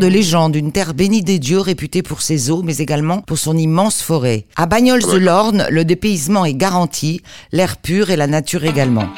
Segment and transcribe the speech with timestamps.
[0.00, 3.56] de légende, une terre bénie des dieux réputée pour ses eaux, mais également pour son
[3.56, 4.46] immense forêt.
[4.56, 7.20] À Bagnols-de-Lorne, le dépaysement est garanti,
[7.52, 9.08] l'air pur et la nature également.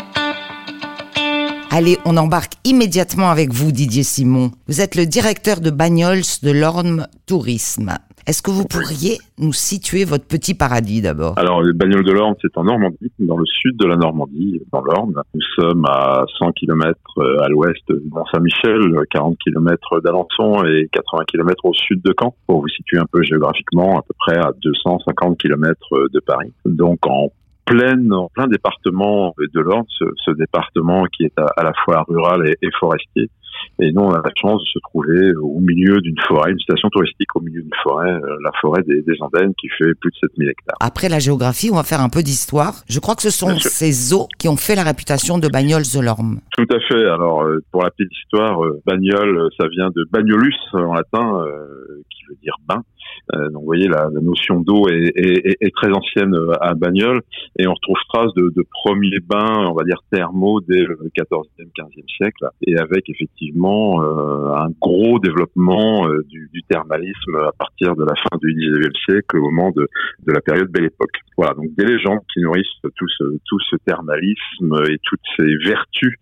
[1.70, 4.50] Allez, on embarque immédiatement avec vous, Didier Simon.
[4.68, 7.96] Vous êtes le directeur de Bagnols de l'Orne Tourisme.
[8.26, 11.36] Est-ce que vous pourriez nous situer votre petit paradis d'abord?
[11.38, 14.82] Alors, le Bagnols de l'Orne, c'est en Normandie, dans le sud de la Normandie, dans
[14.82, 15.14] l'Orne.
[15.34, 16.98] Nous sommes à 100 km
[17.42, 18.80] à l'ouest de Mont-Saint-Michel,
[19.10, 23.22] 40 km d'Alençon et 80 km au sud de Caen, pour vous situer un peu
[23.22, 26.52] géographiquement, à peu près à 250 km de Paris.
[26.64, 27.28] Donc, en
[27.64, 32.68] pleine, en plein département de l'Orne, ce, département qui est à, la fois rural et,
[32.78, 33.30] forestier.
[33.80, 36.88] Et nous, on a la chance de se trouver au milieu d'une forêt, une station
[36.90, 40.16] touristique au milieu d'une forêt, euh, la forêt des, des, Andennes qui fait plus de
[40.28, 40.76] 7000 hectares.
[40.80, 42.82] Après la géographie, on va faire un peu d'histoire.
[42.88, 46.00] Je crois que ce sont ces eaux qui ont fait la réputation de Bagnols de
[46.00, 46.40] l'Orme.
[46.56, 47.04] Tout à fait.
[47.06, 51.44] Alors, euh, pour la petite histoire, euh, Bagnol, ça vient de Bagnolus en latin,
[52.10, 52.82] qui veut dire bain.
[53.34, 56.74] Euh, donc vous voyez, la, la notion d'eau est, est, est, très ancienne euh, à
[56.74, 57.22] Bagnols
[57.58, 61.46] et on retrouve trace de, de premiers bains, on va dire thermaux, dès le 14e,
[61.78, 68.04] 15e siècle, et avec effectivement euh, un gros développement du, du, thermalisme à partir de
[68.04, 69.88] la fin du 19e siècle, au moment de,
[70.26, 71.16] de la période Belle Époque.
[71.36, 76.14] Voilà, donc des légendes qui nourrissent tout ce, tout ce thermalisme et toutes ces vertus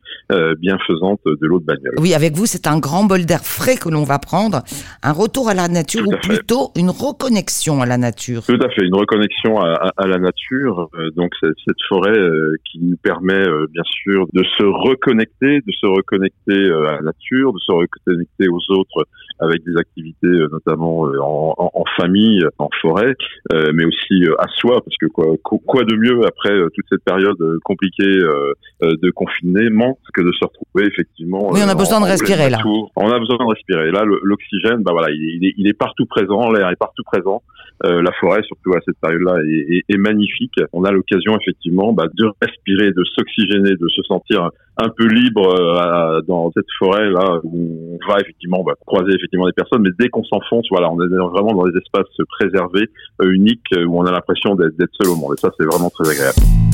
[0.58, 1.94] bienfaisantes de l'eau de Bagnols.
[1.98, 4.62] Oui, avec vous, c'est un grand bol d'air frais que l'on va prendre,
[5.02, 8.42] un retour à la nature ou plutôt une reconnexion à la nature.
[8.46, 10.88] Tout à fait, une reconnexion à, à, la nature.
[10.94, 15.72] Euh, donc cette, forêt euh, qui nous permet euh, bien sûr de se reconnecter, de
[15.72, 19.06] se reconnecter à la nature, de se reconnecter aux autres
[19.40, 23.14] avec des activités notamment en, en, en, famille, en forêt,
[23.52, 28.18] mais aussi à soi, parce que quoi, quoi de mieux après toute cette période compliquée
[28.82, 31.50] de confinement que de se retrouver effectivement.
[31.50, 32.58] Oui, on a besoin de respirer là.
[32.96, 33.90] On a besoin de respirer.
[33.90, 37.42] Là, l'oxygène, bah voilà, il est, il est partout présent, l'air est partout présent.
[37.84, 40.52] Euh, la forêt, surtout à cette période-là, est, est, magnifique.
[40.72, 45.48] On a l'occasion effectivement bah, de respirer, de s'oxygéner, de se sentir un peu libre
[45.48, 49.90] euh, dans cette forêt là où on va effectivement bah, croiser effectivement des personnes, mais
[49.98, 52.88] dès qu'on s'enfonce, voilà, on est vraiment dans des espaces préservés,
[53.22, 55.34] euh, uniques, où on a l'impression d'être seul au monde.
[55.36, 56.69] Et ça, c'est vraiment très agréable.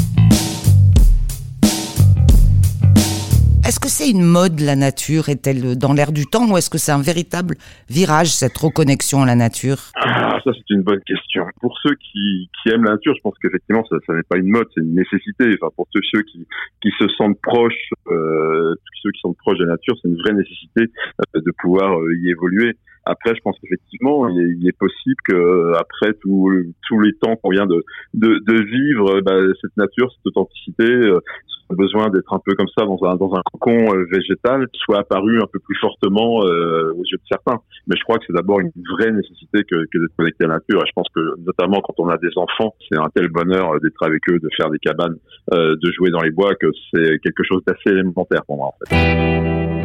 [3.66, 6.78] Est-ce que c'est une mode, la nature Est-elle dans l'air du temps ou est-ce que
[6.78, 7.56] c'est un véritable
[7.91, 9.78] virage, cette reconnexion à la nature?
[9.97, 11.44] Ah, Ça, c'est une bonne question.
[11.60, 14.50] Pour ceux qui, qui aiment la nature, je pense qu'effectivement, ça, ça n'est pas une
[14.50, 15.50] mode, c'est une nécessité.
[15.60, 16.47] Enfin, pour tous ceux qui,
[16.81, 18.72] qui se sentent proches, euh,
[19.03, 20.83] ceux qui sont proches de la nature, c'est une vraie nécessité
[21.34, 22.77] euh, de pouvoir euh, y évoluer.
[23.06, 27.66] Après, je pense qu'effectivement, il, il, est possible que après tous les temps qu'on vient
[27.66, 27.84] de,
[28.14, 31.20] de, de vivre, bah, cette nature, cette authenticité, euh,
[31.74, 35.38] besoin d'être un peu comme ça dans un, dans un cocon euh, végétal soit apparu
[35.42, 37.58] un peu plus fortement euh, aux yeux de certains.
[37.88, 40.54] Mais je crois que c'est d'abord une vraie nécessité que, que d'être connecté à la
[40.54, 40.82] nature.
[40.82, 44.02] Et je pense que notamment quand on a des enfants, c'est un tel bonheur d'être
[44.02, 45.16] avec eux, de faire des cabanes,
[45.52, 48.74] euh, de jouer dans les bois que c'est quelque chose d'assez élémentaire pour moi en
[48.86, 49.75] fait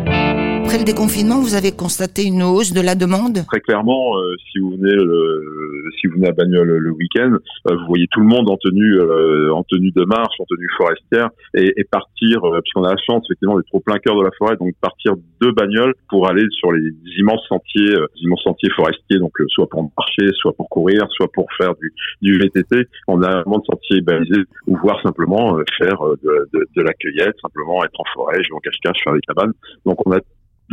[0.71, 3.43] après le déconfinement, vous avez constaté une hausse de la demande?
[3.45, 7.33] Très clairement, euh, si vous venez le, si vous venez à Bagnoles le week-end,
[7.67, 10.69] euh, vous voyez tout le monde en tenue euh, en tenue de marche, en tenue
[10.77, 14.31] forestière, et, et partir, puisqu'on a la chance effectivement d'être au plein cœur de la
[14.37, 19.33] forêt, donc partir de Bagnoles pour aller sur les immenses sentiers, immenses sentiers forestiers, donc
[19.49, 22.87] soit pour marcher, soit pour courir, soit pour faire du, du VTT.
[23.09, 27.35] On a vraiment de sentiers balisés, ou voir simplement faire de, de, de la cueillette,
[27.41, 29.51] simplement être en forêt, jouer en cache-cache, faire des cabanes.
[29.85, 30.19] Donc on a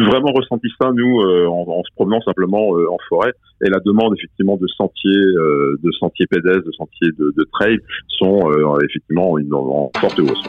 [0.05, 3.33] vraiment ressenti ça nous euh, en, se promenant simplement euh, en forêt
[3.65, 7.79] et la demande effectivement de sentiers euh, de sentiers pédestres de sentiers de, de trail
[8.09, 8.51] sont
[8.85, 10.43] effectivement en, forte hausse.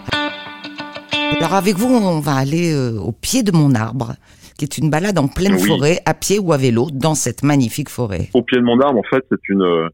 [1.37, 4.13] Alors avec vous on va aller au pied de mon arbre
[4.57, 7.89] qui est une balade en pleine forêt à pied ou à vélo dans cette magnifique
[7.89, 8.29] forêt.
[8.33, 9.89] Au pied de mon arbre en fait c'est une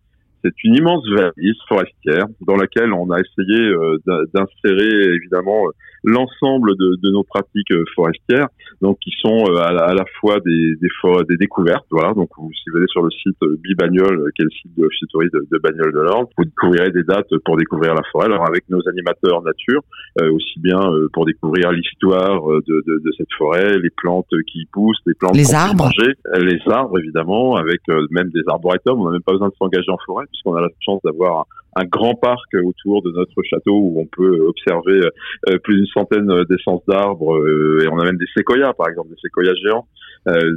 [0.46, 3.98] c'est une immense valise forestière dans laquelle on a essayé euh,
[4.34, 5.66] d'insérer évidemment
[6.04, 8.48] l'ensemble de, de, nos pratiques euh, forestières,
[8.80, 10.90] donc qui sont euh, à, la, à la fois des, des,
[11.30, 11.88] des, découvertes.
[11.90, 14.84] Voilà, donc vous, si vous allez sur le site Bibagnol, qui est le site de
[14.84, 18.26] l'Office de, de Bagnole de l'Ordre, vous découvrirez des dates pour découvrir la forêt.
[18.26, 19.82] Alors avec nos animateurs nature,
[20.22, 20.80] aussi bien
[21.14, 25.36] pour découvrir l'histoire de, de, de, cette forêt, les plantes qui y poussent, les plantes
[25.36, 27.82] les arbres, manger, les arbres évidemment, avec
[28.12, 29.00] même des arboretums.
[29.00, 31.86] On n'a même pas besoin de s'engager en forêt puisqu'on a la chance d'avoir un
[31.86, 35.02] grand parc autour de notre château où on peut observer
[35.50, 39.10] euh, plus d'une centaine d'essences d'arbres euh, et on a même des séquoias par exemple,
[39.10, 39.88] des séquoias géants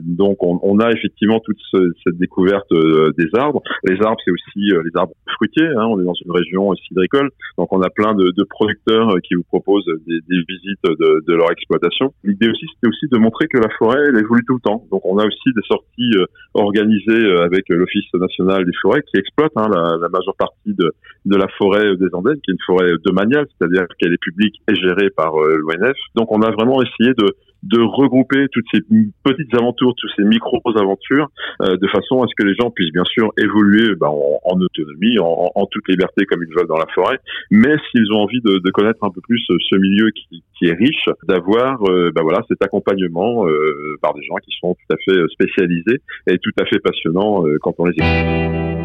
[0.02, 1.58] donc on, on, a effectivement toute
[2.02, 3.62] cette découverte des arbres.
[3.84, 5.66] Les arbres, c'est aussi les arbres fruitiers.
[5.66, 5.86] Hein.
[5.90, 9.42] On est dans une région cidricole, donc on a plein de, de producteurs qui vous
[9.42, 12.14] proposent des, des visites de, de, leur exploitation.
[12.24, 14.84] L'idée aussi, c'était aussi de montrer que la forêt, elle évolue tout le temps.
[14.90, 16.14] Donc on a aussi des sorties
[16.54, 20.94] organisées avec l'Office national des forêts qui exploite hein, la, la, majeure partie de,
[21.25, 24.75] de la forêt des Andes, qui est une forêt domaniale, c'est-à-dire qu'elle est publique et
[24.75, 25.96] gérée par l'ONF.
[26.14, 28.81] Donc on a vraiment essayé de de regrouper toutes ces
[29.25, 31.28] petites aventures, toutes ces micro-aventures,
[31.62, 35.19] euh, de façon à ce que les gens puissent bien sûr évoluer bah, en, autonomie,
[35.19, 37.19] en, toute liberté comme ils veulent dans la forêt,
[37.50, 40.75] mais s'ils ont envie de, de, connaître un peu plus ce milieu qui, qui est
[40.75, 44.96] riche, d'avoir euh, bah, voilà cet accompagnement euh, par des gens qui sont tout à
[45.04, 48.77] fait spécialisés et tout à fait passionnants quand on les écoute.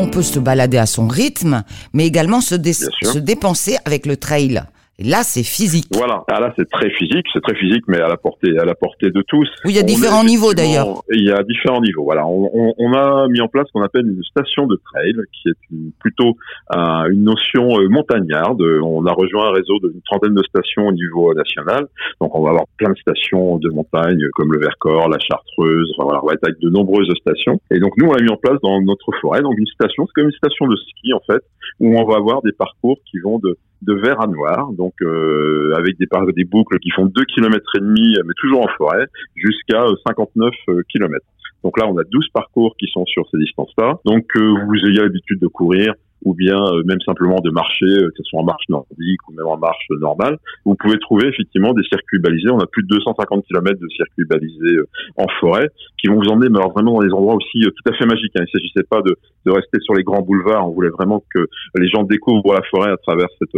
[0.00, 1.62] On peut se balader à son rythme,
[1.92, 4.62] mais également se, se dépenser avec le trail
[5.02, 5.86] là, c'est physique.
[5.94, 6.24] Voilà.
[6.28, 9.10] Ah, là, c'est très physique, c'est très physique, mais à la portée, à la portée
[9.10, 9.48] de tous.
[9.64, 11.02] Oui, il y a différents niveaux d'ailleurs.
[11.12, 12.04] Il y a différents niveaux.
[12.04, 12.26] Voilà.
[12.26, 15.48] On, on, on a mis en place ce qu'on appelle une station de trail, qui
[15.48, 16.36] est une, plutôt
[16.74, 18.62] euh, une notion euh, montagnarde.
[18.62, 21.86] On a rejoint un réseau d'une trentaine de stations au niveau national.
[22.20, 25.92] Donc, on va avoir plein de stations de montagne, comme le Vercors, la Chartreuse.
[25.96, 27.60] Enfin, voilà, on va être avec de nombreuses stations.
[27.70, 30.20] Et donc, nous, on a mis en place dans notre forêt, donc une station, c'est
[30.20, 31.42] comme une station de ski en fait,
[31.78, 35.72] où on va avoir des parcours qui vont de de vert à noir, donc euh,
[35.76, 39.84] avec des, des boucles qui font 2 km et demi, mais toujours en forêt, jusqu'à
[40.06, 41.24] 59 euh, km.
[41.64, 43.98] Donc là, on a 12 parcours qui sont sur ces distances-là.
[44.04, 45.94] Donc euh, vous ayez l'habitude de courir
[46.24, 49.32] ou bien euh, même simplement de marcher, euh, que ce soit en marche nordique ou
[49.32, 52.50] même en marche normale, vous pouvez trouver effectivement des circuits balisés.
[52.50, 55.68] On a plus de 250 km de circuits balisés euh, en forêt
[55.98, 58.32] qui vont vous emmener mais vraiment dans des endroits aussi tout à fait magiques.
[58.36, 58.44] Hein.
[58.46, 60.68] Il ne s'agissait pas de, de, rester sur les grands boulevards.
[60.68, 61.46] On voulait vraiment que
[61.76, 63.56] les gens découvrent la forêt à travers cette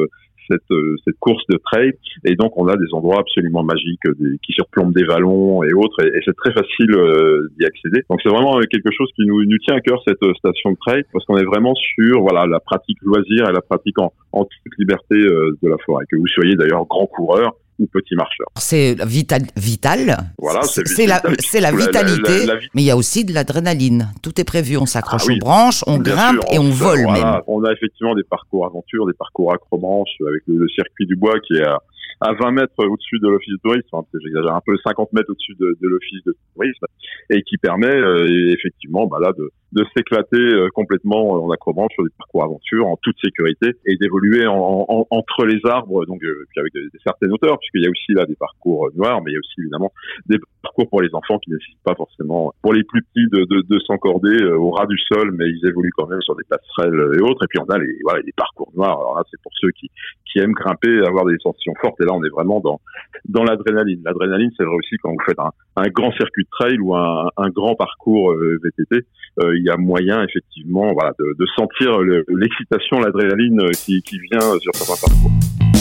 [0.49, 1.93] cette, euh, cette course de trail.
[2.25, 6.05] Et donc, on a des endroits absolument magiques des, qui surplombent des vallons et autres.
[6.05, 8.03] Et, c'est très facile euh, d'y accéder.
[8.11, 10.77] Donc, c'est vraiment quelque chose qui nous, nous tient à cœur, cette euh, station de
[10.85, 14.45] trail, parce qu'on est vraiment sur voilà la pratique loisir et la pratique en, en
[14.45, 16.05] toute liberté de la forêt.
[16.11, 18.47] Que vous soyez d'ailleurs grand coureur, ou petit marcheur.
[18.57, 20.17] C'est vital, vital.
[20.39, 24.13] Voilà, c'est la, la, vitalité, mais il y a aussi de l'adrénaline.
[24.23, 27.41] Tout est prévu, on s'accroche ah aux branches, on grimpe et on, vole même.
[27.47, 31.55] On a effectivement des parcours aventure, des parcours accrobranches avec le, circuit du bois qui
[31.55, 31.79] est à,
[32.23, 35.55] à 20 mètres au-dessus de l'office de tourisme, hein, j'exagère un peu, 50 mètres au-dessus
[35.59, 36.87] de, de l'office de tourisme,
[37.31, 42.05] et qui permet euh, effectivement bah là de, de s'éclater euh, complètement en accrobranche sur
[42.05, 46.45] des parcours aventure en toute sécurité et d'évoluer en, en, entre les arbres, donc euh,
[46.51, 49.35] puis avec des, certaines hauteurs, puisqu'il y a aussi là des parcours noirs, mais il
[49.35, 49.93] y a aussi évidemment
[50.27, 53.45] des parcours pour les enfants qui ne nécessitent pas forcément, pour les plus petits, de,
[53.45, 57.17] de, de s'encorder au ras du sol, mais ils évoluent quand même sur des passerelles
[57.17, 57.45] et autres.
[57.45, 58.99] Et puis on a les, voilà, les parcours noirs.
[58.99, 59.91] Alors là, c'est pour ceux qui,
[60.33, 62.01] qui aiment grimper, avoir des sensations fortes.
[62.01, 62.81] Et là, on est vraiment dans
[63.29, 64.01] dans l'adrénaline.
[64.05, 67.75] L'adrénaline, c'est vrai aussi quand vous faites un, grand circuit de trail ou un, grand
[67.75, 69.07] parcours euh, VTT,
[69.41, 71.99] euh, il y a moyen effectivement voilà, de, de sentir
[72.29, 75.72] l'excitation, l'adrénaline euh, qui, qui vient sur certains parcours.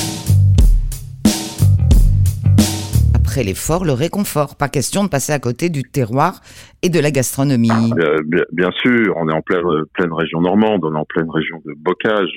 [3.31, 4.57] Après l'effort, le réconfort.
[4.57, 6.42] Pas question de passer à côté du terroir
[6.83, 7.69] et de la gastronomie.
[7.72, 8.18] Ah,
[8.51, 9.63] bien, sûr, on est en pleine,
[9.94, 12.36] pleine région normande, on est en pleine région de bocage.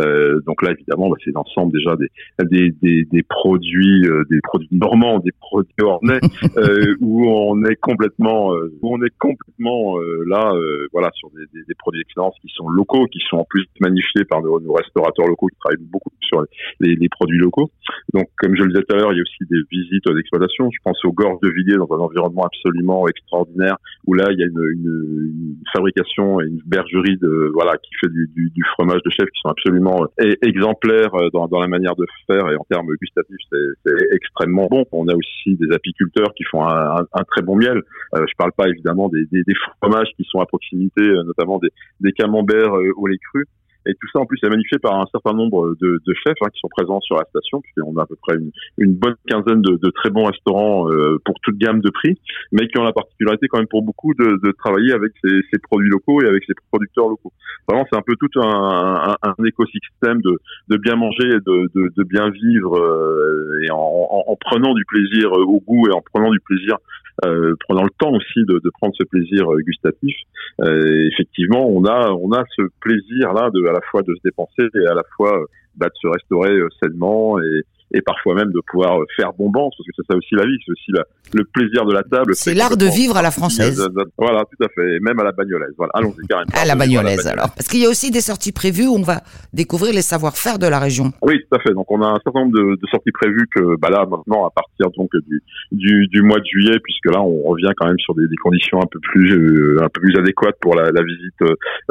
[0.00, 2.10] Euh, donc là, évidemment, bah, c'est l'ensemble déjà des,
[2.44, 6.20] des, des, des produits, euh, des produits normands, des produits ornais,
[6.58, 10.52] euh, où on est complètement, euh, où on est complètement là,
[10.92, 14.24] voilà, sur des, des, des produits d'excellence qui sont locaux, qui sont en plus magnifiés
[14.24, 16.44] par nos, nos restaurateurs locaux qui travaillent beaucoup sur
[16.80, 17.70] les, les, produits locaux.
[18.12, 20.06] Donc, comme je le disais tout à l'heure, il y a aussi des visites
[20.40, 23.76] Je pense aux gorges de Villiers dans un environnement absolument extraordinaire
[24.06, 27.90] où là il y a une, une, une, fabrication et une bergerie de voilà qui
[28.00, 31.60] fait du, du, du fromage de chef qui sont absolument euh, exemplaires euh, dans, dans,
[31.60, 34.84] la manière de faire et en termes gustatifs c'est extrêmement bon.
[34.92, 37.82] On a aussi des apiculteurs qui font un, un, un très bon miel.
[38.14, 41.58] Euh, je parle pas évidemment des, des, des, fromages qui sont à proximité, euh, notamment
[41.58, 43.46] des, des camemberts au lait cru.
[43.86, 46.48] Et tout ça, en plus, est magnifié par un certain nombre de, de chefs hein,
[46.52, 49.62] qui sont présents sur la station, puisqu'on a à peu près une, une bonne quinzaine
[49.62, 52.18] de, de, très bons restaurants euh, pour toute gamme de prix,
[52.52, 55.58] mais qui ont la particularité quand même pour beaucoup de, de travailler avec ces, ces,
[55.58, 57.32] produits locaux et avec ces producteurs locaux.
[57.68, 60.38] Vraiment, c'est un peu tout un, un, un écosystème de,
[60.68, 65.32] de, bien manger et de, bien vivre, euh, et en, en, en, prenant du plaisir
[65.32, 66.76] au goût et en prenant du plaisir
[67.24, 70.16] euh, prenant le temps aussi de, de prendre ce plaisir euh, gustatif.
[70.60, 74.20] Euh, effectivement, on a on a ce plaisir là de à la fois de se
[74.24, 75.44] dépenser et à la fois
[75.76, 77.62] bah, de se restaurer sainement et,
[77.94, 80.72] et parfois même de pouvoir faire bombance, parce que c'est ça aussi la vie, c'est
[80.72, 80.92] aussi
[81.32, 82.34] le plaisir de la table.
[82.34, 83.88] C'est l'art de vivre à la française.
[84.18, 85.72] Voilà, tout à fait, et même à la bagnolaise.
[85.76, 86.50] Voilà, allons-y carrément.
[86.54, 89.22] À la bagnolaise, alors, parce qu'il y a aussi des sorties prévues où on va
[89.52, 91.12] découvrir les savoir-faire de la région.
[91.22, 91.72] Oui, tout à fait.
[91.72, 94.50] Donc on a un certain nombre de, de sorties prévues que bah là maintenant à
[94.50, 98.14] partir donc du, du, du mois de juillet, puisque là on revient quand même sur
[98.14, 101.42] des, des conditions un peu plus euh, un peu plus adéquates pour la, la visite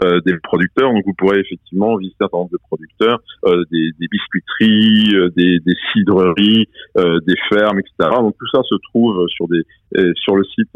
[0.04, 0.92] euh, des producteurs.
[0.92, 5.30] Donc vous pourrez effectivement visiter un certain nombre de producteurs, euh, des, des, biscuiteries, euh,
[5.36, 8.10] des, des cidreries, euh, des fermes, etc.
[8.20, 9.64] Donc tout ça se trouve sur des
[10.16, 10.76] sur le site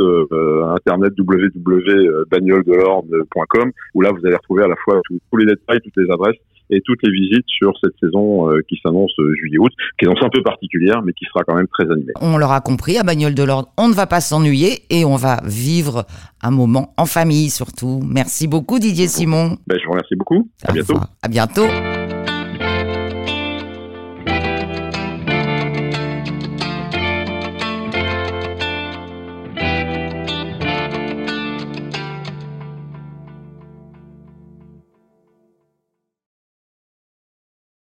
[0.76, 6.12] internet www.bagnoledelorne.com où là vous allez retrouver à la fois tous les détails, toutes les
[6.12, 6.38] adresses
[6.70, 10.18] et toutes les visites sur cette saison euh, qui s'annonce euh, juillet-août, qui est donc
[10.22, 12.14] un peu particulière, mais qui sera quand même très animée.
[12.22, 15.42] On l'aura compris, à Bagnole de l'Ordre, on ne va pas s'ennuyer et on va
[15.46, 16.06] vivre
[16.42, 18.02] un moment en famille surtout.
[18.06, 19.58] Merci beaucoup Didier Simon.
[19.68, 20.50] Ben, je vous remercie beaucoup.
[20.64, 20.98] À bientôt.
[21.22, 21.68] À bientôt.